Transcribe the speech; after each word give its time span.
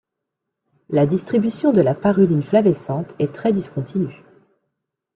La 0.89 1.05
distribution 1.05 1.73
de 1.73 1.81
la 1.81 1.93
Paruline 1.93 2.41
flavescente 2.41 3.13
est 3.19 3.33
très 3.35 3.51
discontinue. 3.51 4.23